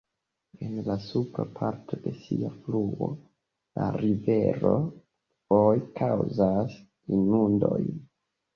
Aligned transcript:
En 0.67 0.77
la 0.85 0.93
supra 1.07 1.43
parto 1.59 1.99
de 2.05 2.13
sia 2.21 2.49
fluo 2.63 3.11
la 3.81 3.91
rivero 3.99 4.73
foje 5.53 5.87
kaŭzas 6.03 6.77
inundojn. 7.21 8.05